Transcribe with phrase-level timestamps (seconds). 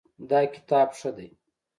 [0.29, 1.29] دا کتاب ښه دی